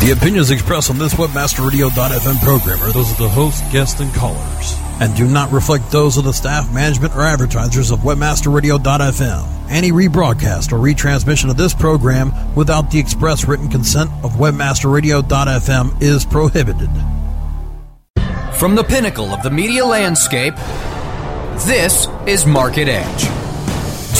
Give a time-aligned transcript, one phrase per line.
[0.00, 4.74] The opinions expressed on this WebmasterRadio.fm program are those of the host, guests, and callers,
[4.98, 9.46] and do not reflect those of the staff, management, or advertisers of WebmasterRadio.fm.
[9.68, 16.24] Any rebroadcast or retransmission of this program without the express written consent of WebmasterRadio.fm is
[16.24, 16.88] prohibited.
[18.54, 20.56] From the pinnacle of the media landscape,
[21.66, 23.49] this is Market Edge.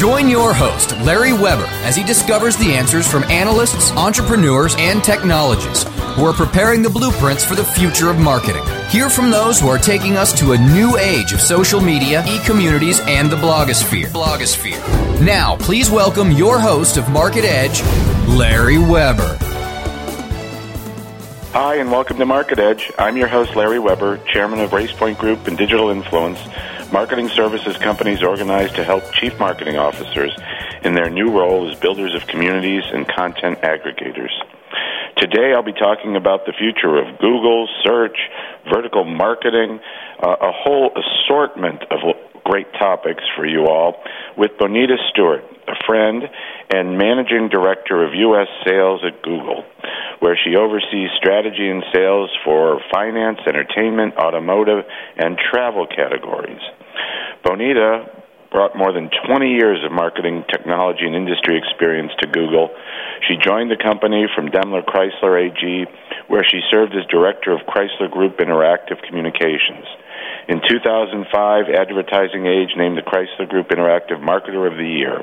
[0.00, 5.84] Join your host, Larry Weber, as he discovers the answers from analysts, entrepreneurs, and technologists
[6.14, 8.62] who are preparing the blueprints for the future of marketing.
[8.88, 12.38] Hear from those who are taking us to a new age of social media, e
[12.46, 14.06] communities, and the blogosphere.
[14.06, 14.80] Blogosphere.
[15.20, 17.82] Now, please welcome your host of Market Edge,
[18.27, 19.36] Larry Weber.
[21.52, 22.91] Hi, and welcome to Market Edge.
[22.98, 26.41] I'm your host, Larry Weber, chairman of RacePoint Group and Digital Influence
[26.92, 30.36] marketing services companies organized to help chief marketing officers
[30.82, 34.30] in their new role as builders of communities and content aggregators.
[35.16, 38.16] Today I'll be talking about the future of Google, search,
[38.72, 39.80] vertical marketing,
[40.22, 41.98] uh, a whole assortment of
[42.44, 44.02] great topics for you all
[44.36, 46.25] with Bonita Stewart, a friend
[46.70, 48.48] and managing director of U.S.
[48.66, 49.64] sales at Google,
[50.20, 54.84] where she oversees strategy and sales for finance, entertainment, automotive,
[55.16, 56.60] and travel categories.
[57.42, 62.68] Bonita brought more than 20 years of marketing, technology, and industry experience to Google.
[63.28, 65.86] She joined the company from Daimler Chrysler AG,
[66.28, 69.86] where she served as director of Chrysler Group Interactive Communications.
[70.51, 71.31] In 2005,
[71.79, 75.23] Advertising Age named the Chrysler Group Interactive Marketer of the Year.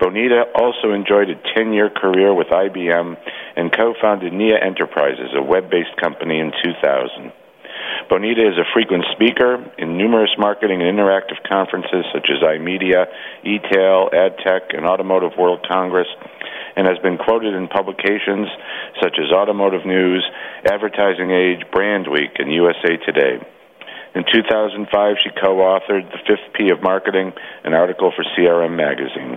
[0.00, 3.18] Bonita also enjoyed a 10 year career with IBM
[3.54, 7.32] and co founded NIA Enterprises, a web based company, in 2000.
[8.08, 13.12] Bonita is a frequent speaker in numerous marketing and interactive conferences such as iMedia,
[13.44, 16.08] eTail, AdTech, and Automotive World Congress,
[16.76, 18.48] and has been quoted in publications
[19.02, 20.24] such as Automotive News,
[20.64, 23.44] Advertising Age, Brand Week, and USA Today.
[24.16, 24.88] In 2005,
[25.22, 27.32] she co authored The Fifth P of Marketing,
[27.64, 29.36] an article for CRM Magazine.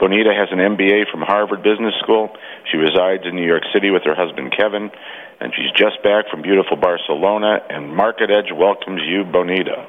[0.00, 2.32] Bonita has an MBA from Harvard Business School.
[2.72, 4.88] She resides in New York City with her husband Kevin,
[5.40, 7.60] and she's just back from beautiful Barcelona.
[7.68, 9.84] And Market Edge welcomes you, Bonita.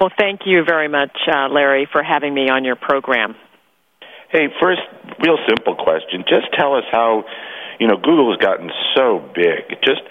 [0.00, 3.34] Well, thank you very much, uh, Larry, for having me on your program.
[4.30, 4.80] Hey, first,
[5.18, 6.22] real simple question.
[6.28, 7.24] Just tell us how,
[7.80, 9.74] you know, Google has gotten so big.
[9.82, 10.02] Just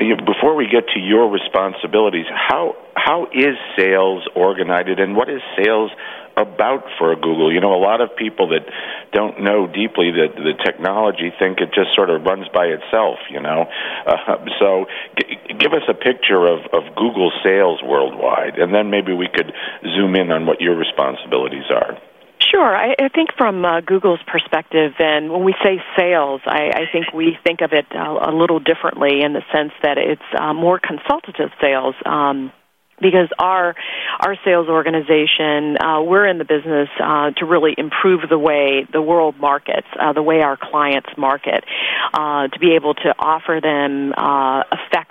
[0.00, 5.28] you know, before we get to your responsibilities, how how is sales organized, and what
[5.28, 5.90] is sales
[6.36, 7.52] about for Google?
[7.52, 8.64] You know, a lot of people that
[9.12, 13.18] don't know deeply the the technology think it just sort of runs by itself.
[13.30, 13.66] You know,
[14.06, 14.86] uh, so
[15.18, 19.52] g- give us a picture of of Google sales worldwide, and then maybe we could
[19.94, 21.98] zoom in on what your responsibilities are.
[22.50, 22.76] Sure.
[22.76, 27.12] I, I think from uh, Google's perspective, and when we say sales, I, I think
[27.12, 30.80] we think of it uh, a little differently in the sense that it's uh, more
[30.80, 31.94] consultative sales.
[32.04, 32.52] Um,
[33.00, 33.74] because our
[34.20, 39.00] our sales organization uh, we're in the business uh, to really improve the way the
[39.00, 41.64] world markets, uh, the way our clients market,
[42.12, 44.64] uh, to be able to offer them uh,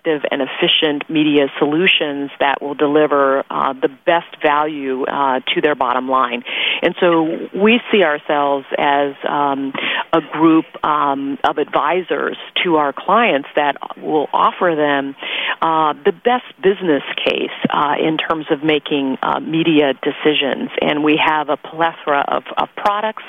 [0.10, 6.10] effective and efficient media solutions that will deliver uh, the best value to their bottom
[6.10, 6.44] line.
[6.82, 9.74] And so we see ourselves as um,
[10.14, 15.16] a group um, of advisors to our clients that will offer them
[15.62, 20.70] the best business case uh, in terms of making uh, media decisions.
[20.82, 23.24] And we have a plethora of, of products,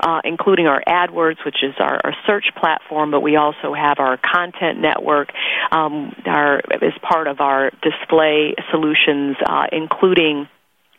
[0.00, 4.16] uh, including our AdWords, which is our, our, search platform, but we also have our
[4.16, 5.30] content network
[5.70, 10.48] um, our, as part of our display solutions, uh, including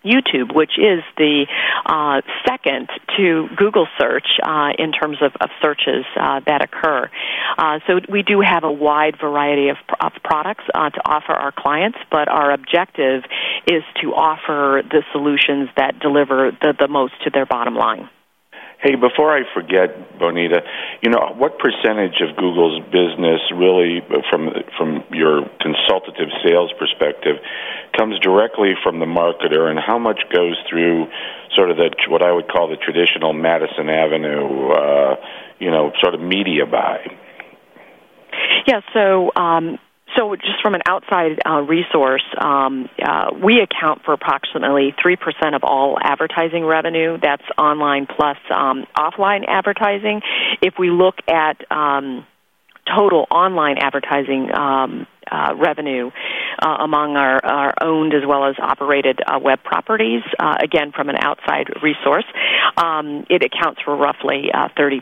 [0.06, 1.48] YouTube, which is the
[1.86, 7.10] uh, second to Google search uh, in terms of, of searches uh, that occur.
[7.58, 11.52] Uh, so we do have a wide variety of, of products uh, to offer our
[11.52, 13.24] clients, but our objective
[13.68, 18.10] is to offer the solutions that deliver the, the most to their bottom line.
[18.86, 20.62] Hey, before I forget, Bonita,
[21.02, 27.38] you know what percentage of Google's business really, from from your consultative sales perspective,
[27.98, 31.08] comes directly from the marketer, and how much goes through
[31.56, 35.16] sort of the what I would call the traditional Madison Avenue, uh,
[35.58, 37.00] you know, sort of media buy?
[38.68, 39.80] Yeah, so um,
[40.16, 45.64] so, just from an outside uh, resource, um, uh, we account for approximately 3% of
[45.64, 47.18] all advertising revenue.
[47.22, 50.22] That's online plus um, offline advertising.
[50.62, 52.26] If we look at um,
[52.96, 56.12] total online advertising um, uh, revenue
[56.62, 61.10] uh, among our, our, owned as well as operated uh, web properties, uh, again from
[61.10, 62.26] an outside resource,
[62.78, 65.02] um, it accounts for roughly 30%.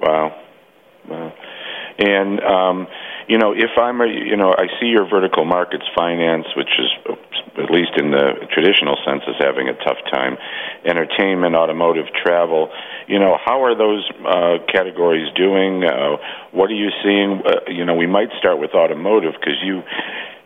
[0.00, 0.40] Wow.
[1.08, 1.32] Wow.
[1.98, 2.86] And um,
[3.28, 7.16] you know, if I'm a, you know, I see your vertical markets finance, which is
[7.56, 10.36] at least in the traditional sense is having a tough time.
[10.84, 12.70] Entertainment, automotive, travel.
[13.06, 15.84] You know, how are those uh, categories doing?
[15.84, 16.16] Uh,
[16.52, 17.42] what are you seeing?
[17.46, 19.82] Uh, you know, we might start with automotive because you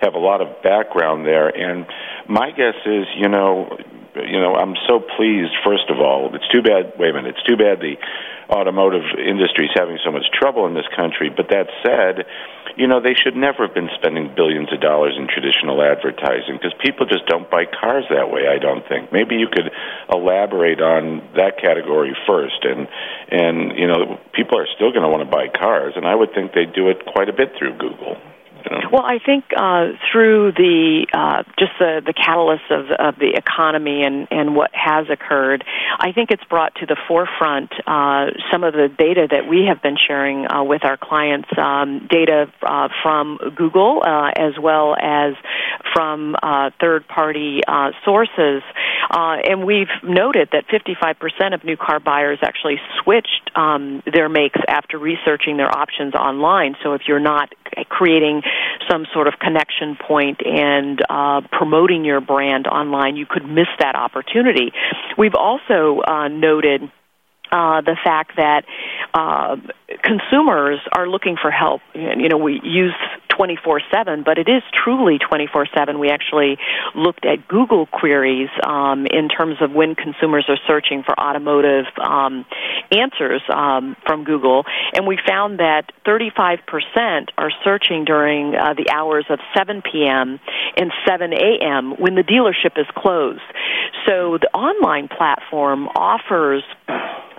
[0.01, 1.87] have a lot of background there, and
[2.29, 3.77] my guess is, you know,
[4.27, 5.53] you know, I'm so pleased.
[5.65, 6.95] First of all, it's too bad.
[6.99, 7.97] Wait a minute, it's too bad the
[8.51, 11.29] automotive industry is having so much trouble in this country.
[11.29, 12.25] But that said,
[12.77, 16.73] you know, they should never have been spending billions of dollars in traditional advertising because
[16.81, 18.49] people just don't buy cars that way.
[18.49, 19.13] I don't think.
[19.13, 19.71] Maybe you could
[20.13, 22.89] elaborate on that category first, and
[23.31, 26.33] and you know, people are still going to want to buy cars, and I would
[26.33, 28.17] think they do it quite a bit through Google.
[28.93, 34.03] Well, I think uh, through the uh, just the, the catalyst of, of the economy
[34.03, 35.65] and, and what has occurred,
[35.99, 39.83] I think it's brought to the forefront uh, some of the data that we have
[39.83, 45.35] been sharing uh, with our clients, um, data uh, from Google uh, as well as
[45.93, 46.37] from
[46.81, 47.61] third-party
[48.05, 48.63] sources,
[49.11, 54.99] and we've noted that 55% of new car buyers actually switched um, their makes after
[54.99, 56.77] researching their options online.
[56.83, 57.53] So if you're not
[57.89, 58.43] creating
[58.91, 63.95] some sort of connection point and uh, promoting your brand online, you could miss that
[63.95, 64.73] opportunity.
[65.17, 66.83] We've also uh, noted
[67.51, 68.65] uh, the fact that
[69.15, 69.57] uh,
[70.03, 71.81] consumers are looking for help.
[71.95, 72.95] You know, we use
[73.39, 75.99] 24/7, but it is truly 24/7.
[75.99, 76.59] We actually
[76.95, 82.45] looked at Google queries um, in terms of when consumers are searching for automotive um,
[82.91, 84.65] answers um, from Google,
[84.95, 90.41] and we found that 35% are searching during uh, the hours of 7 p.m.
[90.77, 91.93] and 7 a.m.
[91.99, 93.43] when the dealership is closed.
[94.07, 96.63] So the online platform offers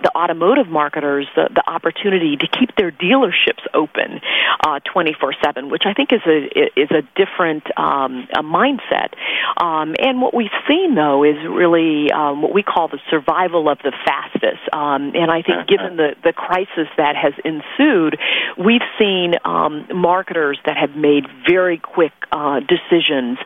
[0.02, 4.20] the automotive marketers the, the opportunity to keep their dealerships open
[4.64, 9.14] uh, 24/7, which I think is a is a different um, a mindset.
[9.60, 13.78] Um, and what we've seen though is really um, what we call the survival of
[13.78, 14.62] the fastest.
[14.72, 15.76] Um, and I think uh-huh.
[15.76, 18.18] given the the crisis that has ensued,
[18.58, 23.38] we've seen um, marketers that have made very quick uh, decisions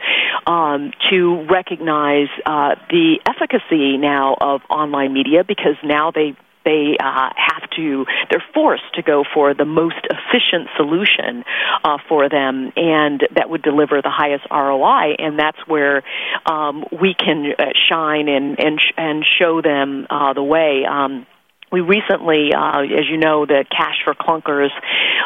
[0.46, 7.30] um, to recognize uh, the efficacy now of online media because now they they uh,
[7.36, 11.44] have to they're forced to go for the most efficient solution
[11.84, 16.02] uh, for them and that would deliver the highest ROI and that's where
[16.46, 20.84] um, we can uh, shine and and sh- and show them uh, the way.
[20.88, 21.26] Um,
[21.74, 24.70] we recently, uh, as you know, the Cash for Clunkers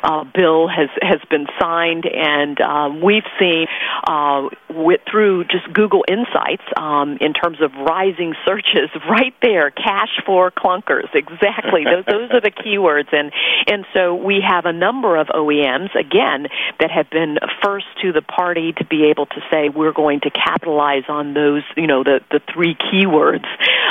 [0.03, 3.67] uh, bill has has been signed, and um, we've seen
[4.07, 9.71] uh, with, through just Google Insights um, in terms of rising searches right there.
[9.71, 11.85] Cash for Clunkers, exactly.
[11.85, 13.31] those those are the keywords, and
[13.67, 16.47] and so we have a number of OEMs again
[16.81, 20.31] that have been first to the party to be able to say we're going to
[20.31, 23.45] capitalize on those, you know, the the three keywords,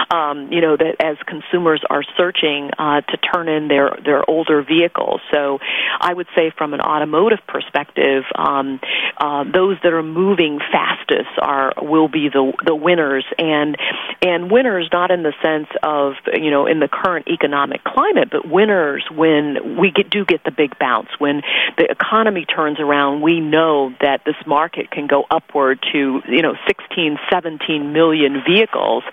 [0.09, 2.46] um, you know, that as consumers are searching
[2.77, 5.21] uh, to turn in their their older vehicles.
[5.33, 5.59] So,
[5.99, 8.79] I would say from an automotive perspective, um,
[9.19, 13.75] uh, those that are moving fastest are will be the the winners, and
[14.21, 18.47] and winners not in the sense of you know in the current economic climate, but
[18.47, 21.41] winners when we get do get the big bounce when
[21.77, 23.21] the economy turns around.
[23.21, 29.03] We know that this market can go upward to you know 16, 17 million vehicles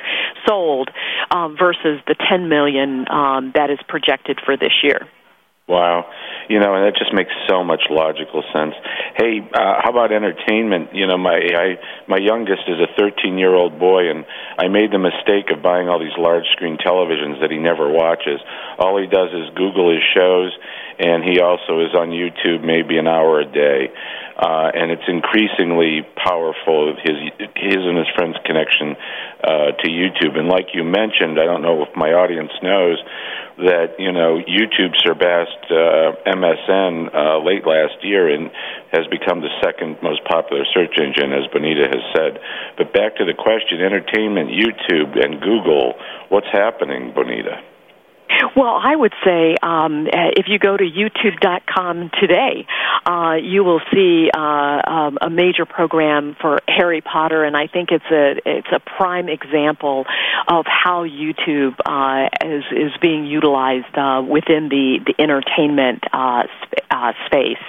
[0.47, 0.91] sold
[1.31, 3.07] um, versus the 10 million.
[3.11, 5.09] Um, um, that is projected for this year.
[5.67, 6.05] Wow,
[6.51, 8.75] you know, and that just makes so much logical sense.
[9.17, 10.93] Hey, uh, how about entertainment?
[10.93, 14.27] You know, my I my youngest is a 13 year old boy, and
[14.59, 18.45] I made the mistake of buying all these large screen televisions that he never watches.
[18.77, 20.53] All he does is Google his shows,
[20.99, 23.93] and he also is on YouTube maybe an hour a day
[24.37, 26.97] uh, and it's increasingly powerful.
[26.99, 27.15] His
[27.55, 28.97] his and his friends' connection
[29.43, 32.99] uh, to YouTube, and like you mentioned, I don't know if my audience knows
[33.59, 38.51] that you know YouTube surpassed uh, MSN uh, late last year and
[38.91, 42.43] has become the second most popular search engine, as Bonita has said.
[42.77, 45.95] But back to the question: entertainment, YouTube, and Google.
[46.29, 47.63] What's happening, Bonita?
[48.57, 52.67] Well, I would say um, if you go to YouTube.com today,
[53.07, 57.91] uh, you will see uh, um, a major program for Harry Potter, and I think
[57.91, 60.05] it's a it's a prime example
[60.49, 66.87] of how YouTube uh, is is being utilized uh, within the the entertainment uh, sp-
[66.91, 67.65] uh, space.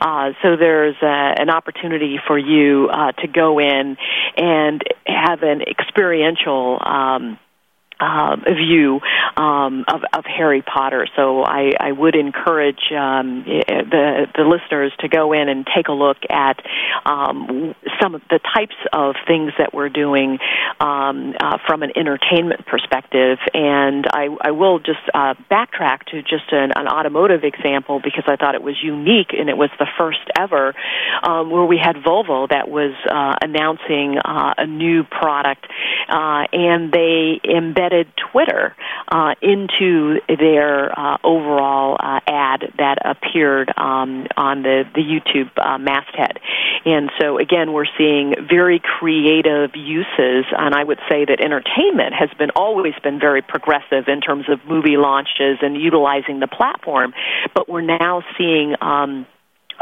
[0.00, 3.96] Uh, so there's a, an opportunity for you uh, to go in
[4.36, 6.78] and have an experiential.
[6.84, 7.38] Um,
[8.02, 9.00] uh, view
[9.36, 11.06] um, of, of Harry Potter.
[11.16, 15.92] So I, I would encourage um, the the listeners to go in and take a
[15.92, 16.58] look at
[17.06, 20.38] um, some of the types of things that we're doing
[20.80, 23.38] um, uh, from an entertainment perspective.
[23.54, 28.36] And I, I will just uh, backtrack to just an, an automotive example because I
[28.36, 30.74] thought it was unique and it was the first ever
[31.22, 35.66] um, where we had Volvo that was uh, announcing uh, a new product
[36.08, 38.74] uh, and they embedded embedded Twitter
[39.08, 45.78] uh, into their uh, overall uh, ad that appeared um, on the, the YouTube uh,
[45.78, 46.38] masthead.
[46.84, 52.30] And so, again, we're seeing very creative uses, and I would say that entertainment has
[52.38, 57.14] been always been very progressive in terms of movie launches and utilizing the platform,
[57.54, 59.26] but we're now seeing um,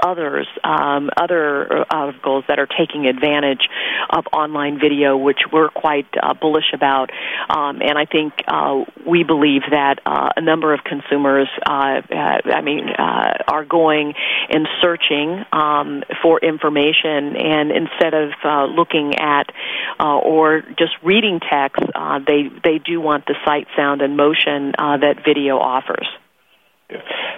[0.03, 3.69] others, um, other articles that are taking advantage
[4.11, 7.11] of online video, which we're quite uh, bullish about.
[7.49, 12.41] Um, and I think uh, we believe that uh, a number of consumers, uh, uh,
[12.45, 14.15] I mean, uh, are going
[14.49, 18.31] and searching um, for information, and instead of
[18.71, 19.53] looking at
[19.99, 21.83] or just reading text,
[22.27, 26.07] they they do want the sight, sound, and motion that video offers.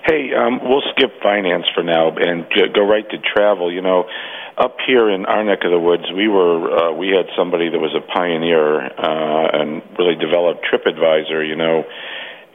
[0.05, 3.73] Hey, um, we'll skip finance for now and go right to travel.
[3.73, 4.05] You know,
[4.59, 7.79] up here in our neck of the woods, we were uh, we had somebody that
[7.79, 11.47] was a pioneer uh, and really developed TripAdvisor.
[11.47, 11.85] You know,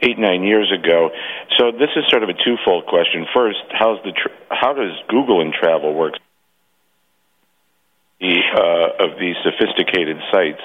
[0.02, 1.10] eight nine years ago.
[1.58, 3.26] So this is sort of a twofold question.
[3.34, 4.12] First, how's the
[4.50, 6.14] how does Google and travel work?
[8.20, 10.60] Uh, of these sophisticated sites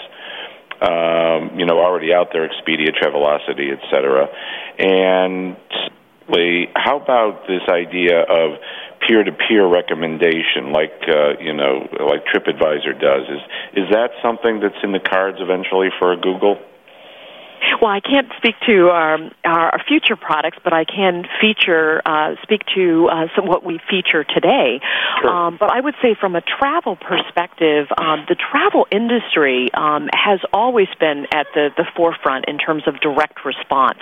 [0.84, 4.28] um, you know, already out there, Expedia, Travelocity, et cetera.
[4.78, 5.56] And
[6.76, 8.60] how about this idea of
[9.08, 13.24] peer-to-peer recommendation, like uh, you know, like TripAdvisor does?
[13.30, 16.60] Is is that something that's in the cards eventually for Google?
[17.82, 22.62] Well, I can't speak to um, our future products, but I can feature uh, speak
[22.76, 24.80] to uh, some what we feature today.
[25.22, 25.30] Sure.
[25.30, 30.40] Um, but I would say, from a travel perspective, um, the travel industry um, has
[30.54, 34.00] always been at the, the forefront in terms of direct response,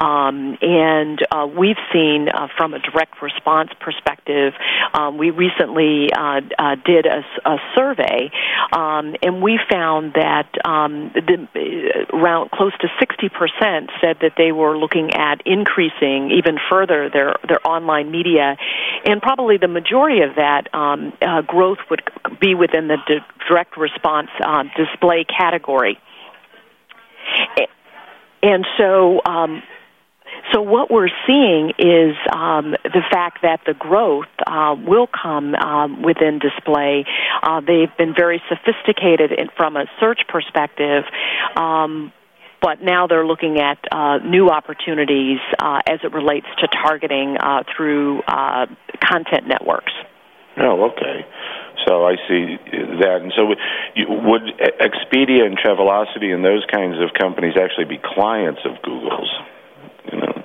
[0.00, 4.52] um, and uh, we've seen uh, from a direct response perspective.
[4.92, 8.30] Um, we recently uh, uh, did a, a survey,
[8.72, 15.42] and we found that the, around close to 60% said that they were looking at
[15.46, 18.56] increasing even further their, their online media.
[19.04, 22.02] And probably the majority of that um, uh, growth would
[22.40, 25.98] be within the di- direct response uh, display category.
[28.42, 29.62] And so, um,
[30.52, 36.02] so what we're seeing is um, the fact that the growth uh, will come um,
[36.02, 37.06] within display.
[37.42, 41.04] Uh, they've been very sophisticated in, from a search perspective.
[41.56, 42.12] Um,
[42.60, 47.62] but now they're looking at uh, new opportunities uh, as it relates to targeting uh,
[47.76, 48.66] through uh,
[49.02, 49.92] content networks.
[50.56, 51.26] Oh, okay.
[51.86, 52.56] So I see
[53.00, 54.42] that, and so would
[54.80, 59.30] Expedia and Travelocity and those kinds of companies actually be clients of Google's?
[60.10, 60.42] You know.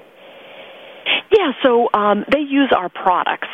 [1.32, 1.52] Yeah.
[1.64, 3.48] So um, they use our products.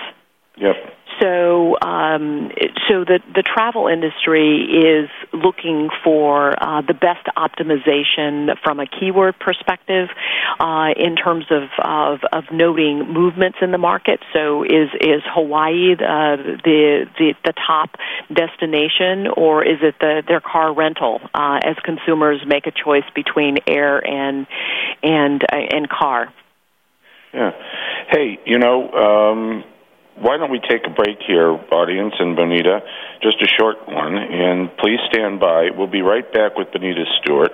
[0.57, 0.75] Yep.
[1.21, 2.51] So, um,
[2.89, 9.39] so the the travel industry is looking for uh, the best optimization from a keyword
[9.39, 10.09] perspective
[10.59, 14.19] uh, in terms of, of, of noting movements in the market.
[14.33, 17.91] So, is is Hawaii the, the the top
[18.33, 23.59] destination, or is it the their car rental uh, as consumers make a choice between
[23.67, 24.47] air and
[25.01, 26.33] and uh, and car?
[27.33, 27.51] Yeah.
[28.09, 28.91] Hey, you know.
[28.91, 29.63] Um
[30.17, 32.79] why don't we take a break here, audience and Bonita,
[33.21, 35.69] just a short one, and please stand by.
[35.75, 37.51] We'll be right back with Bonita Stewart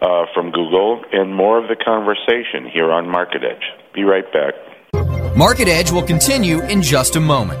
[0.00, 3.64] uh, from Google and more of the conversation here on Market Edge.
[3.94, 4.54] Be right back.
[5.36, 7.60] Market Edge will continue in just a moment.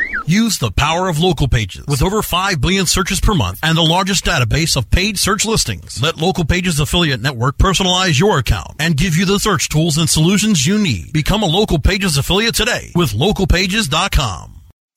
[0.25, 3.81] Use the power of local pages with over 5 billion searches per month and the
[3.81, 6.01] largest database of paid search listings.
[6.01, 10.09] Let Local Pages Affiliate Network personalize your account and give you the search tools and
[10.09, 11.13] solutions you need.
[11.13, 14.60] Become a Local Pages affiliate today with localpages.com.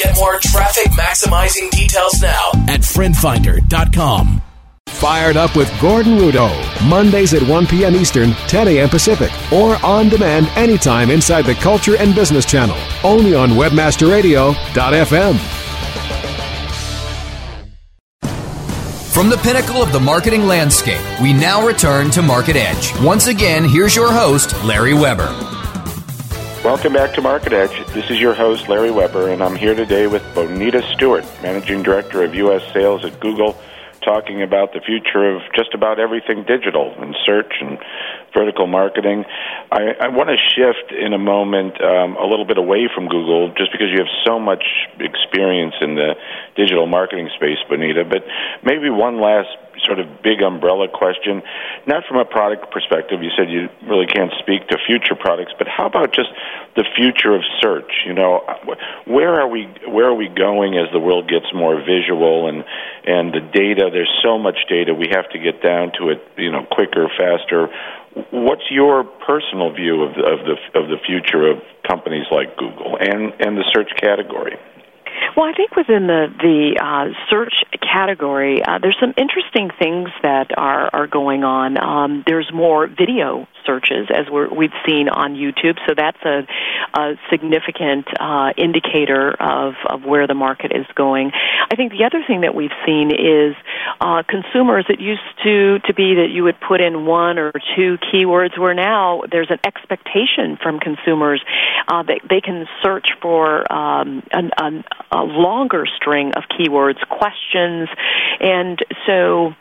[0.00, 4.40] Get more traffic maximizing details now at FriendFinder.com.
[4.86, 6.48] Fired up with Gordon Rudo,
[6.88, 7.94] Mondays at 1 p.m.
[7.94, 8.88] Eastern, 10 a.m.
[8.88, 15.38] Pacific, or on demand anytime inside the Culture and Business Channel, only on WebmasterRadio.fm.
[19.12, 22.98] From the pinnacle of the marketing landscape, we now return to Market Edge.
[23.00, 25.59] Once again, here's your host, Larry Weber.
[26.62, 27.86] Welcome back to Market Edge.
[27.94, 32.22] This is your host, Larry Weber, and I'm here today with Bonita Stewart, Managing Director
[32.22, 32.60] of U.S.
[32.74, 33.56] Sales at Google,
[34.04, 37.78] talking about the future of just about everything digital and search and
[38.36, 39.24] vertical marketing.
[39.72, 43.48] I, I want to shift in a moment um, a little bit away from Google
[43.56, 44.64] just because you have so much
[45.00, 46.12] experience in the
[46.56, 48.20] digital marketing space, Bonita, but
[48.62, 49.48] maybe one last
[49.84, 51.42] sort of big umbrella question,
[51.86, 53.22] not from a product perspective.
[53.22, 56.30] You said you really can't speak to future products, but how about just
[56.76, 57.90] the future of search?
[58.06, 58.44] You know,
[59.06, 62.64] where are we where are we going as the world gets more visual and
[63.04, 63.90] and the data?
[63.92, 64.94] There's so much data.
[64.94, 67.68] We have to get down to it, you know, quicker, faster.
[68.30, 72.96] What's your personal view of the, of the of the future of companies like Google
[72.98, 74.56] and and the search category?
[75.36, 80.56] Well, I think within the the uh, search category, uh, there's some interesting things that
[80.56, 81.78] are are going on.
[81.78, 86.46] Um, there's more video searches as we have seen on YouTube, so that's a,
[86.94, 91.32] a significant uh, indicator of of where the market is going.
[91.70, 93.54] I think the other thing that we've seen is
[94.00, 94.86] uh, consumers.
[94.88, 98.74] It used to to be that you would put in one or two keywords, where
[98.74, 101.42] now there's an expectation from consumers
[101.88, 107.88] uh, that they can search for um, an, an, a longer string of keywords, questions,
[108.40, 109.54] and so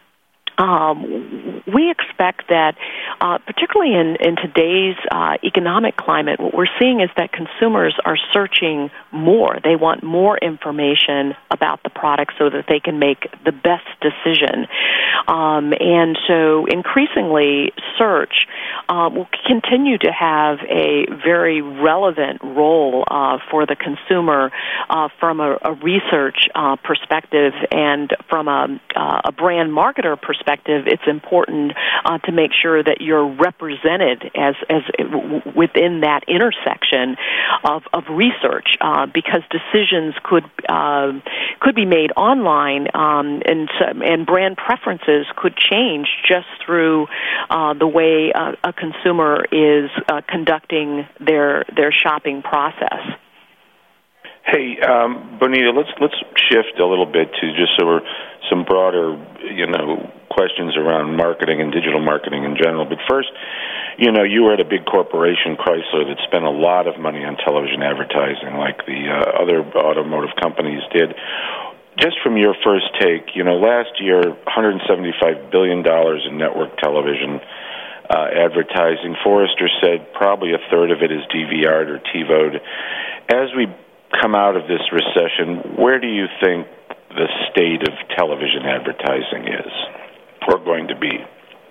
[0.59, 2.75] um, we expect that,
[3.21, 8.17] uh, particularly in, in today's uh, economic climate, what we're seeing is that consumers are
[8.33, 9.57] searching more.
[9.63, 14.67] They want more information about the product so that they can make the best decision.
[15.27, 18.45] Um, and so, increasingly, search
[18.89, 24.51] uh, will continue to have a very relevant role uh, for the consumer
[24.89, 28.67] uh, from a, a research uh, perspective and from a,
[29.23, 31.73] a brand marketer perspective it's important
[32.05, 34.83] uh, to make sure that you're represented as as
[35.55, 37.15] within that intersection
[37.63, 41.11] of of research, uh, because decisions could uh,
[41.59, 47.07] could be made online, um, and and brand preferences could change just through
[47.49, 53.01] uh, the way a, a consumer is uh, conducting their their shopping process.
[54.49, 56.17] Hey, um, Bonita, let's let's
[56.49, 57.77] shift a little bit to just
[58.49, 59.13] some broader,
[59.45, 62.85] you know, questions around marketing and digital marketing in general.
[62.89, 63.29] But first,
[63.99, 67.21] you know, you were at a big corporation, Chrysler, that spent a lot of money
[67.21, 71.13] on television advertising, like the uh, other automotive companies did.
[72.01, 77.37] Just from your first take, you know, last year, 175 billion dollars in network television
[78.09, 79.13] uh, advertising.
[79.21, 82.57] Forrester said probably a third of it is DVR'd or TiVoed.
[83.29, 83.69] As we
[84.21, 86.67] come out of this recession, where do you think
[87.09, 89.71] the state of television advertising is
[90.47, 91.19] or going to be?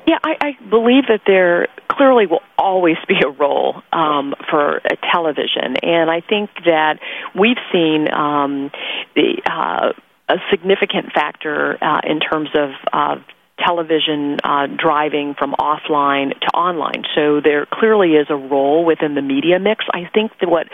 [0.06, 4.80] Yeah, I, I believe that there clearly will always be a role um, for
[5.12, 6.98] television, and I think that
[7.38, 8.70] we've seen um,
[9.14, 9.92] the uh,
[10.30, 13.16] a significant factor uh, in terms of uh,
[13.58, 17.04] television uh, driving from offline to online.
[17.14, 19.84] So there clearly is a role within the media mix.
[19.92, 20.68] I think that what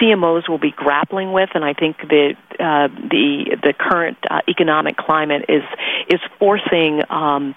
[0.00, 4.96] CMOs will be grappling with, and I think that uh, the the current uh, economic
[4.96, 5.62] climate is
[6.08, 7.54] is forcing um,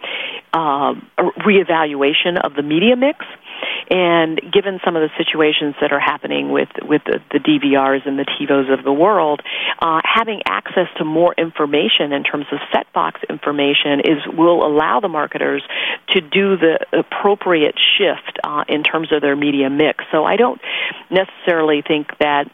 [0.54, 3.26] uh, a reevaluation of the media mix.
[3.90, 8.18] And given some of the situations that are happening with with the, the DVRs and
[8.18, 9.42] the TiVos of the world,
[9.80, 15.00] uh, having access to more information in terms of set box information is will allow
[15.00, 15.64] the marketers
[16.10, 20.04] to do the appropriate shift uh, in terms of their media mix.
[20.12, 20.62] So I don't
[21.10, 22.50] necessarily think that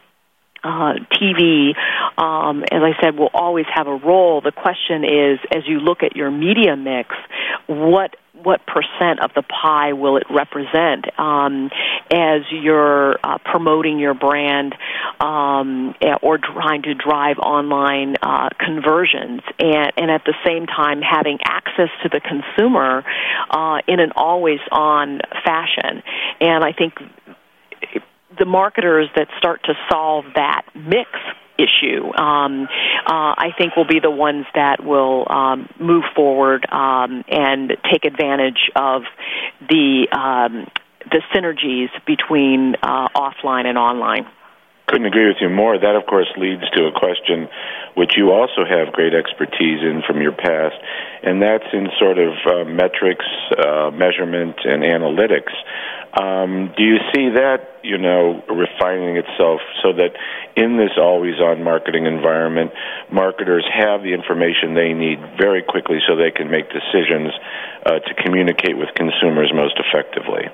[0.63, 1.73] uh, TV,
[2.17, 4.41] um, as I said, will always have a role.
[4.41, 7.15] The question is, as you look at your media mix,
[7.67, 11.69] what what percent of the pie will it represent um,
[12.11, 14.73] as you're uh, promoting your brand
[15.19, 15.93] um,
[16.23, 21.89] or trying to drive online uh, conversions, and, and at the same time having access
[22.03, 23.03] to the consumer
[23.49, 26.01] uh, in an always-on fashion.
[26.39, 26.93] And I think
[28.37, 31.09] the marketers that start to solve that mix
[31.57, 32.67] issue, um,
[33.05, 38.05] uh, I think will be the ones that will um, move forward um, and take
[38.05, 39.03] advantage of
[39.67, 40.67] the um,
[41.09, 44.25] the synergies between uh, offline and online.
[44.87, 45.77] Couldn't agree with you more.
[45.77, 47.47] That, of course, leads to a question
[47.95, 50.75] which you also have great expertise in from your past,
[51.23, 53.25] and that's in sort of uh, metrics,
[53.57, 55.51] uh, measurement, and analytics.
[56.19, 60.11] Um, do you see that, you know, refining itself so that
[60.55, 62.71] in this always on marketing environment,
[63.11, 67.31] marketers have the information they need very quickly so they can make decisions
[67.85, 70.51] uh, to communicate with consumers most effectively?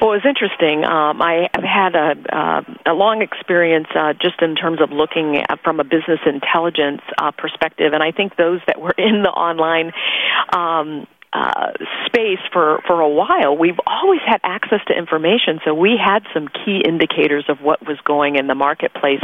[0.00, 0.84] Well, it was interesting.
[0.84, 5.36] Um, I have had a, uh, a long experience uh, just in terms of looking
[5.36, 9.30] at, from a business intelligence uh, perspective, and I think those that were in the
[9.30, 9.92] online
[10.54, 11.72] um, uh,
[12.06, 15.60] space for, for a while, we've always had access to information.
[15.64, 19.20] So we had some key indicators of what was going in the marketplace.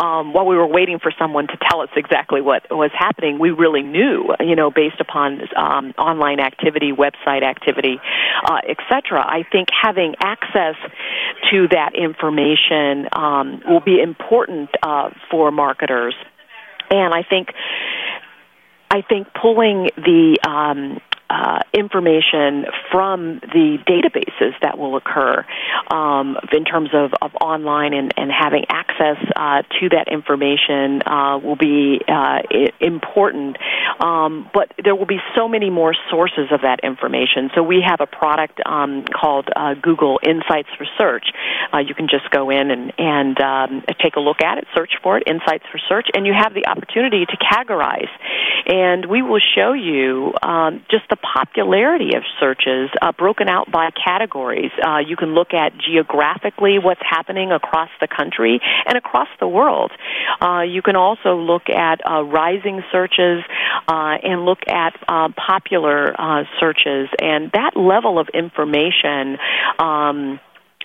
[0.00, 3.50] Um, while we were waiting for someone to tell us exactly what was happening, we
[3.50, 7.98] really knew, you know, based upon um, online activity, website activity,
[8.44, 9.20] uh, etc.
[9.20, 10.76] I think having access
[11.50, 16.14] to that information um, will be important uh, for marketers.
[16.90, 17.48] And I think
[18.90, 25.44] I think pulling the um, uh, information from the databases that will occur
[25.90, 31.38] um, in terms of, of online and, and having access uh, to that information uh,
[31.38, 32.38] will be uh,
[32.80, 33.56] important.
[34.00, 37.50] Um, but there will be so many more sources of that information.
[37.54, 41.26] So we have a product um, called uh, Google Insights for Search.
[41.72, 44.92] Uh, you can just go in and, and um, take a look at it, search
[45.02, 48.08] for it, Insights for Search, and you have the opportunity to categorize.
[48.66, 53.90] And we will show you um, just the popularity of searches uh, broken out by
[53.90, 54.70] categories.
[54.82, 59.92] Uh, you can look at geographically what's happening across the country and across the world.
[60.40, 63.42] Uh, you can also look at uh, rising searches
[63.88, 66.14] uh, and look at uh, popular
[66.60, 69.38] searches, and that level of information.
[69.78, 70.40] Um,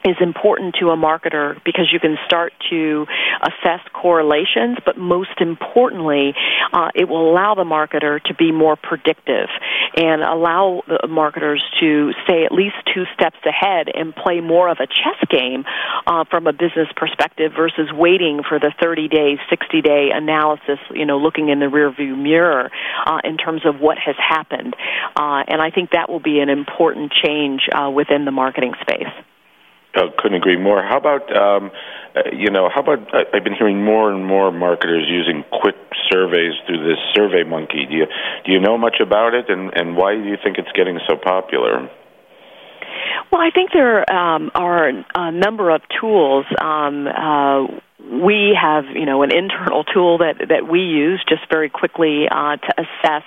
[0.05, 3.05] is important to a marketer because you can start to
[3.41, 6.33] assess correlations, but most importantly,
[6.73, 9.49] uh, it will allow the marketer to be more predictive
[9.95, 14.77] and allow the marketers to stay at least two steps ahead and play more of
[14.79, 15.63] a chess game
[16.07, 21.05] uh, from a business perspective versus waiting for the 30 day, 60 day analysis, you
[21.05, 22.71] know, looking in the rearview mirror
[23.05, 24.75] uh, in terms of what has happened.
[25.15, 29.11] Uh, and I think that will be an important change uh, within the marketing space.
[29.95, 30.81] Uh, couldn't agree more.
[30.81, 31.71] How about um,
[32.15, 32.67] uh, you know?
[32.73, 35.75] How about uh, I've been hearing more and more marketers using quick
[36.11, 37.85] surveys through this Survey Monkey.
[37.85, 38.05] Do you
[38.45, 41.15] do you know much about it, and and why do you think it's getting so
[41.15, 41.89] popular?
[43.31, 46.45] Well, I think there um, are a number of tools.
[46.59, 47.67] Um, uh,
[48.03, 52.57] we have, you know, an internal tool that that we use just very quickly uh,
[52.57, 53.23] to assess,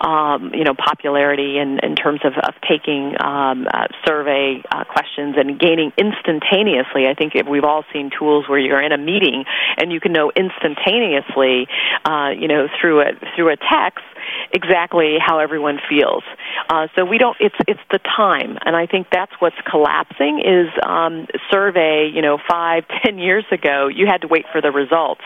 [0.00, 5.36] um, you know, popularity in, in terms of, of taking um, uh, survey uh, questions
[5.36, 7.06] and gaining instantaneously.
[7.06, 9.44] I think we've all seen tools where you're in a meeting
[9.76, 11.68] and you can know instantaneously,
[12.04, 14.04] uh, you know, through a through a text
[14.52, 16.22] exactly how everyone feels.
[16.68, 17.36] Uh, so we don't.
[17.40, 20.40] It's it's the time, and I think that's what's collapsing.
[20.40, 22.10] Is um, survey.
[22.12, 25.22] You know, five, ten years ago, you had to wait for the results,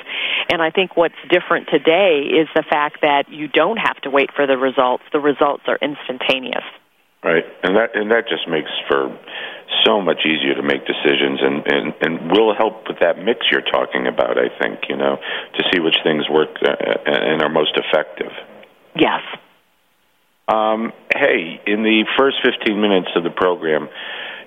[0.50, 4.30] and I think what's different today is the fact that you don't have to wait
[4.34, 5.04] for the results.
[5.12, 6.64] The results are instantaneous.
[7.22, 9.12] Right, and that and that just makes for
[9.84, 13.64] so much easier to make decisions and, and, and will help with that mix you're
[13.64, 16.74] talking about, I think, you know, to see which things work uh,
[17.06, 18.32] and are most effective.
[19.00, 19.22] Yes.
[20.46, 23.88] Um, hey, in the first 15 minutes of the program,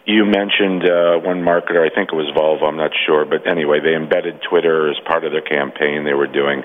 [0.06, 3.80] you mentioned uh, one marketer, I think it was Volvo, I'm not sure, but anyway,
[3.80, 6.64] they embedded Twitter as part of their campaign they were doing.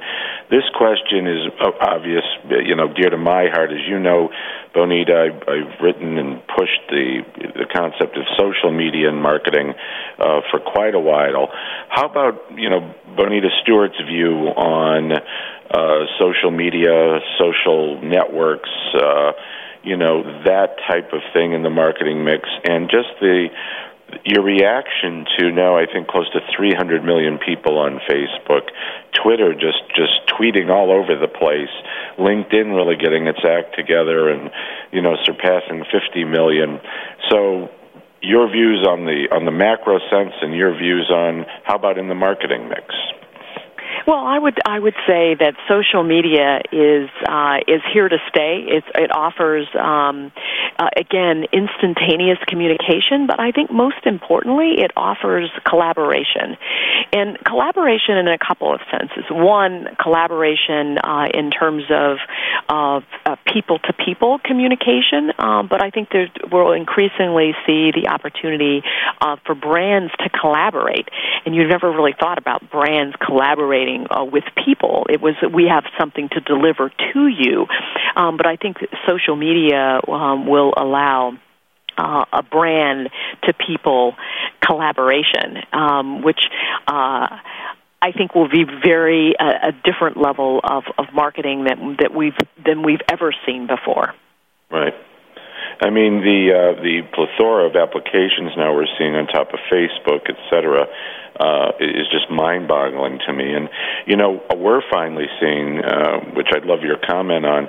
[0.50, 1.46] This question is
[1.80, 3.70] obvious, you know, dear to my heart.
[3.70, 4.30] As you know,
[4.74, 9.74] Bonita, I've, I've written and pushed the the concept of social media and marketing
[10.18, 11.48] uh, for quite a while.
[11.90, 18.70] How about you know Bonita Stewart's view on uh, social media, social networks?
[18.94, 19.32] Uh,
[19.88, 23.48] you know that type of thing in the marketing mix, and just the
[24.24, 28.68] your reaction to now I think close to 300 million people on Facebook,
[29.12, 31.72] Twitter just just tweeting all over the place,
[32.18, 34.50] LinkedIn really getting its act together and
[34.92, 36.80] you know surpassing 50 million.
[37.30, 37.70] So
[38.22, 42.08] your views on the on the macro sense and your views on how about in
[42.08, 42.94] the marketing mix?
[44.08, 48.64] Well, I would I would say that social media is uh, is here to stay.
[48.66, 50.32] It's, it offers um,
[50.78, 56.56] uh, again instantaneous communication, but I think most importantly, it offers collaboration,
[57.12, 59.24] and collaboration in a couple of senses.
[59.30, 62.18] One, collaboration uh, in terms of
[62.68, 63.02] of
[63.52, 68.82] people to people communication, um, but I think there, we'll increasingly see the opportunity
[69.20, 71.08] uh, for brands to collaborate,
[71.44, 75.06] and you've never really thought about brands collaborating uh, with people.
[75.08, 77.66] It was we have something to deliver to you,
[78.16, 81.38] um, but I think social media um, will allow.
[82.00, 83.10] Uh, a brand
[83.42, 84.14] to people
[84.64, 86.38] collaboration, um, which
[86.86, 87.26] uh,
[88.00, 92.36] I think will be very uh, a different level of, of marketing that that we've
[92.64, 94.14] than we've ever seen before.
[94.70, 94.94] Right.
[95.80, 100.30] I mean the uh, the plethora of applications now we're seeing on top of Facebook,
[100.30, 100.86] et cetera
[101.38, 103.54] uh, is just mind-boggling to me.
[103.54, 103.68] And
[104.06, 107.68] you know, we're finally seeing, uh, which I'd love your comment on,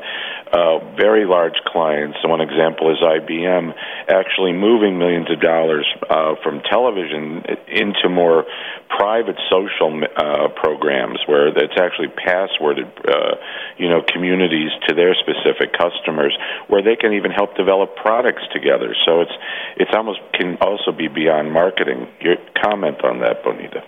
[0.52, 2.18] uh, very large clients.
[2.22, 3.74] So one example is IBM
[4.10, 8.46] actually moving millions of dollars uh, from television into more
[8.90, 13.36] private social uh, programs where it's actually passworded, uh,
[13.78, 16.36] you know, communities to their specific customers,
[16.68, 18.96] where they can even help develop products together.
[19.06, 19.36] So it's
[19.78, 22.08] it's almost can also be beyond marketing.
[22.20, 23.84] Your comment on that, Bonita?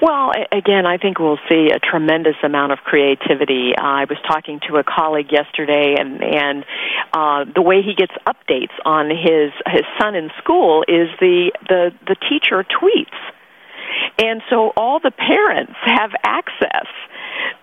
[0.00, 3.72] Well, again, I think we'll see a tremendous amount of creativity.
[3.76, 6.64] Uh, I was talking to a colleague yesterday, and and
[7.12, 11.90] uh, the way he gets updates on his his son in school is the the
[12.06, 13.18] the teacher tweets,
[14.18, 16.86] and so all the parents have access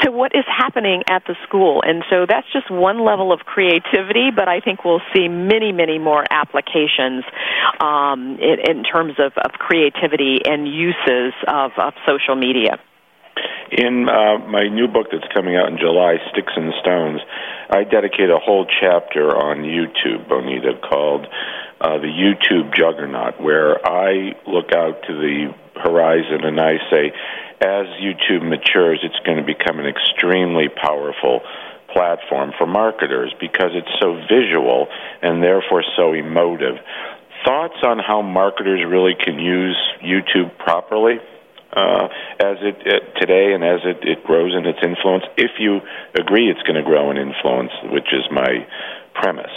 [0.01, 1.81] to what is happening at the school.
[1.85, 5.99] And so that's just one level of creativity, but I think we'll see many, many
[5.99, 7.23] more applications
[7.79, 12.79] um, in, in terms of, of creativity and uses of, of social media.
[13.71, 17.19] In uh, my new book that's coming out in July, Sticks and Stones,
[17.69, 21.27] I dedicate a whole chapter on YouTube, Bonita, called
[21.86, 27.13] uh, the YouTube Juggernaut, where I look out to the horizon and I say,
[27.62, 31.41] as YouTube matures, it's going to become an extremely powerful
[31.93, 34.88] platform for marketers because it's so visual
[35.21, 36.82] and therefore so emotive.
[37.45, 41.19] Thoughts on how marketers really can use YouTube properly
[41.71, 42.08] uh,
[42.41, 45.26] as it, it today and as it, it grows in its influence?
[45.38, 45.82] If you
[46.17, 48.65] agree it's going to grow in influence, which is my
[49.13, 49.54] premise.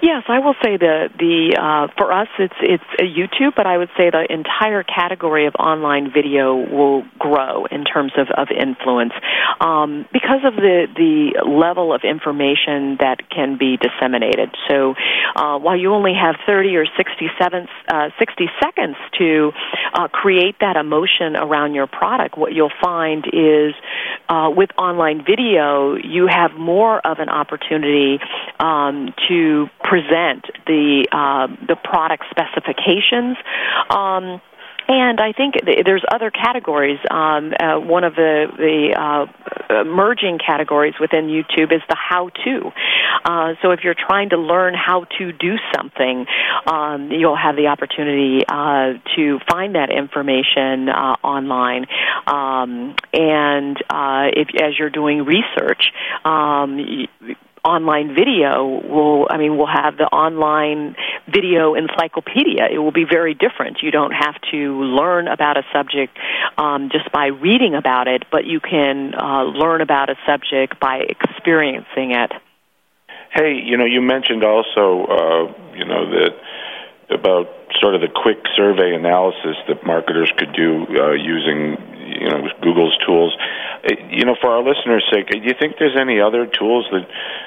[0.00, 3.90] Yes, I will say the the uh, for us it's it's YouTube, but I would
[3.96, 9.12] say the entire category of online video will grow in terms of, of influence
[9.60, 14.50] um, because of the the level of information that can be disseminated.
[14.68, 14.94] So
[15.36, 19.52] uh, while you only have 30 or 67 uh, 60 seconds to
[19.94, 23.74] uh, create that emotion around your product, what you'll find is
[24.28, 28.18] uh, with online video you have more of an opportunity
[28.58, 33.36] um, to present the uh, the product specifications.
[33.90, 34.40] Um,
[34.88, 36.98] and I think there's other categories.
[37.10, 42.72] Um, uh, one of the the uh, emerging categories within YouTube is the how-to.
[43.24, 46.26] Uh, so if you're trying to learn how to do something,
[46.66, 51.86] um, you'll have the opportunity uh, to find that information uh, online.
[52.26, 55.92] Um, and uh, if as you're doing research.
[56.24, 57.06] Um,
[57.64, 60.96] online video will I mean will have the online
[61.32, 62.66] video encyclopedia.
[62.70, 63.82] It will be very different.
[63.82, 66.18] You don't have to learn about a subject
[66.58, 71.04] um, just by reading about it, but you can uh, learn about a subject by
[71.08, 72.32] experiencing it.
[73.30, 76.34] Hey, you know, you mentioned also, uh, you know, that
[77.10, 77.48] about
[77.80, 81.76] sort of the quick survey analysis that marketers could do uh, using
[82.20, 83.36] you know Google's tools.
[83.84, 87.06] Uh, you know, for our listeners' sake, do you think there's any other tools that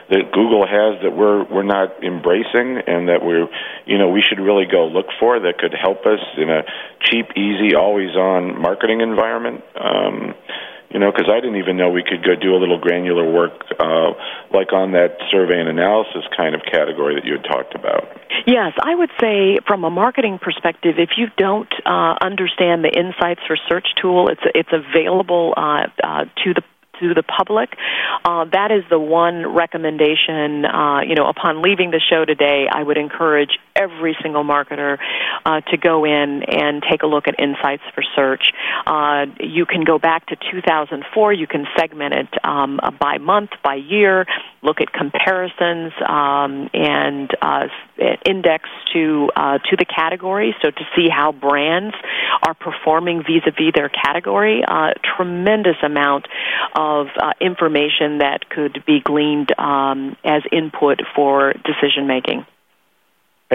[0.10, 3.48] that Google has that we're we're not embracing and that we're
[3.86, 6.64] you know we should really go look for that could help us in a
[7.02, 9.64] cheap, easy, always-on marketing environment?
[9.76, 10.34] Um,
[10.92, 13.66] you know, because I didn't even know we could go do a little granular work,
[13.80, 14.14] uh,
[14.54, 18.08] like on that survey and analysis kind of category that you had talked about.
[18.46, 23.42] Yes, I would say from a marketing perspective, if you don't uh, understand the Insights
[23.48, 26.62] for Search tool, it's it's available uh, uh, to the
[27.00, 27.76] to the public,
[28.24, 30.66] uh, that is the one recommendation.
[30.66, 34.98] Uh, you know, upon leaving the show today, I would encourage every single marketer
[35.46, 38.52] uh, to go in and take a look at Insights for Search.
[38.88, 41.34] Uh, you can go back to 2004.
[41.34, 44.26] You can segment it um, by month, by year,
[44.64, 47.68] look at comparisons, um, and uh,
[48.26, 50.56] index to uh, to the category.
[50.62, 51.96] So to see how brands
[52.46, 54.64] are performing vis-a-vis their category,
[55.18, 56.28] tremendous amount
[56.76, 56.85] of
[57.18, 62.46] uh, information that could be gleaned um, as input for decision making.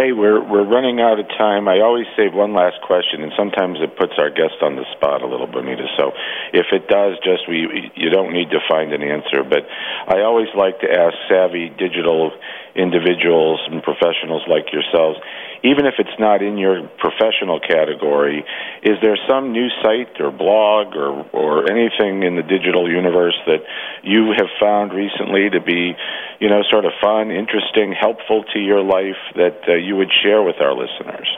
[0.00, 1.68] Hey, we're we're running out of time.
[1.68, 5.20] I always save one last question, and sometimes it puts our guest on the spot
[5.20, 5.84] a little, Bonita.
[6.00, 6.16] So,
[6.56, 9.44] if it does, just we you don't need to find an answer.
[9.44, 9.68] But
[10.08, 12.32] I always like to ask savvy digital
[12.72, 15.20] individuals and professionals like yourselves
[15.62, 18.44] even if it's not in your professional category,
[18.82, 23.60] is there some new site or blog or, or anything in the digital universe that
[24.02, 25.92] you have found recently to be,
[26.40, 30.42] you know, sort of fun, interesting, helpful to your life that uh, you would share
[30.42, 31.28] with our listeners?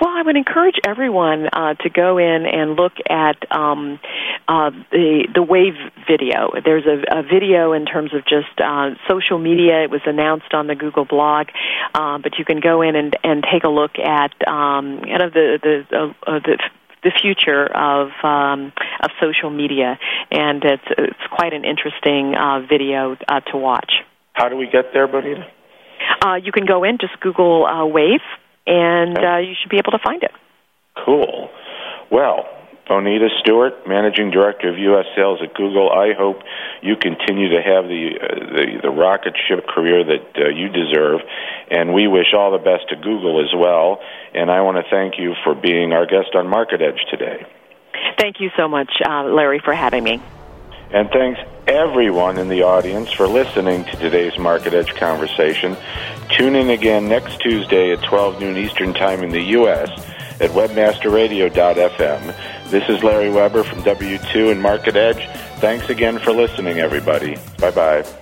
[0.00, 3.98] Well, I would encourage everyone uh, to go in and look at um,
[4.48, 5.74] uh, the the Wave
[6.08, 6.50] video.
[6.64, 9.82] There's a, a video in terms of just uh, social media.
[9.82, 11.48] It was announced on the Google blog,
[11.94, 15.32] uh, but you can go in and and take a look at um, kind of
[15.32, 16.58] the the uh, uh, the
[17.02, 19.98] the future of um, of social media,
[20.30, 23.92] and it's it's quite an interesting uh, video uh, to watch.
[24.32, 25.46] How do we get there, Bonita?
[26.24, 28.20] Uh, you can go in, just Google uh, Wave,
[28.66, 30.32] and uh, you should be able to find it.
[31.04, 31.50] Cool.
[32.10, 32.46] Well,
[32.88, 35.06] Bonita Stewart, Managing Director of U.S.
[35.16, 35.90] Sales at Google.
[35.90, 36.42] I hope
[36.82, 41.20] you continue to have the uh, the, the rocket ship career that uh, you deserve,
[41.70, 44.00] and we wish all the best to Google as well.
[44.34, 47.46] And I want to thank you for being our guest on Market Edge today.
[48.18, 50.20] Thank you so much, uh, Larry, for having me.
[50.92, 55.74] And thanks everyone in the audience for listening to today's Market Edge conversation.
[56.28, 59.88] Tune in again next Tuesday at 12 noon Eastern Time in the U.S.
[60.38, 62.70] at webmasterradio.fm.
[62.70, 65.26] This is Larry Weber from W2 and Market Edge.
[65.60, 67.36] Thanks again for listening, everybody.
[67.58, 68.21] Bye bye.